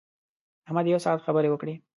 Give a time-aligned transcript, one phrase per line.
[0.67, 1.73] احمد یو ساعت خبرې وکړې.